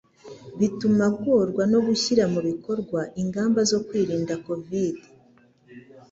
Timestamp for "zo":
3.71-3.79